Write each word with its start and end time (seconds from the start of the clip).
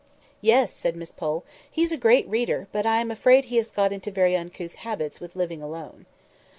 "Yes!" 0.41 0.73
said 0.73 0.95
Miss 0.95 1.11
Pole, 1.11 1.43
"he's 1.69 1.91
a 1.91 1.95
great 1.95 2.27
reader; 2.27 2.67
but 2.71 2.87
I 2.87 3.01
am 3.01 3.11
afraid 3.11 3.45
he 3.45 3.57
has 3.57 3.69
got 3.69 3.93
into 3.93 4.09
very 4.09 4.35
uncouth 4.35 4.73
habits 4.77 5.19
with 5.19 5.35
living 5.35 5.61
alone." 5.61 6.07